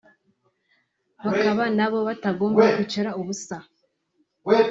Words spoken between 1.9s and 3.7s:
batagomba kwicara ubusa